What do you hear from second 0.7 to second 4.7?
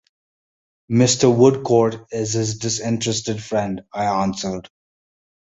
"Mr. Woodcourt is his disinterested friend," I answered.